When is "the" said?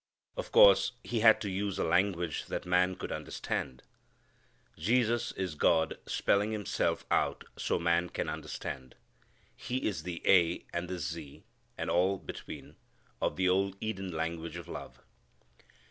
10.01-10.23, 10.89-10.97, 13.35-13.47